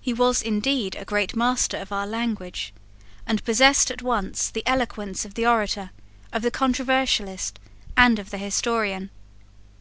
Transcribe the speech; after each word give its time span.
He 0.00 0.12
was 0.12 0.42
indeed 0.42 0.94
a 0.94 1.04
great 1.04 1.34
master 1.34 1.76
of 1.76 1.90
our 1.90 2.06
language, 2.06 2.72
and 3.26 3.44
possessed 3.44 3.90
at 3.90 4.00
once 4.00 4.48
the 4.48 4.62
eloquence 4.64 5.24
of 5.24 5.34
the 5.34 5.44
orator, 5.44 5.90
of 6.32 6.42
the 6.42 6.52
controversialist, 6.52 7.58
and 7.96 8.20
of 8.20 8.30
the 8.30 8.38
historian. 8.38 9.10